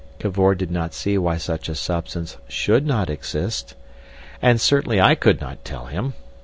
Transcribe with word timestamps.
Cavor 0.17 0.55
did 0.55 0.71
not 0.71 0.95
see 0.95 1.15
why 1.19 1.37
such 1.37 1.69
a 1.69 1.75
substance 1.75 2.35
should 2.47 2.87
not 2.87 3.07
exist, 3.07 3.75
and 4.41 4.59
certainly 4.59 4.99
I 4.99 5.13
could 5.13 5.39
not 5.39 5.63
tell 5.63 5.85
him. 5.85 6.15